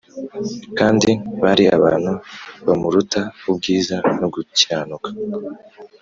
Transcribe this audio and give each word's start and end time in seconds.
kandi 0.77 1.11
bari 1.41 1.65
abantu 1.77 2.11
bamuruta 2.67 3.21
ubwiza 3.49 3.95
no 4.19 4.27
gukiranuka 4.33 5.09